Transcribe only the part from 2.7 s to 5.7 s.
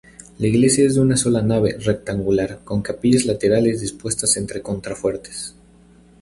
capillas laterales dispuestas entre contrafuertes.